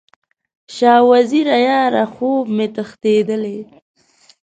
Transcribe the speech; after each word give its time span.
شاه 0.75 1.01
وزیره 1.11 1.57
یاره، 1.67 2.03
خوب 2.13 2.45
مې 2.55 2.67
تښتیدلی 2.75 3.59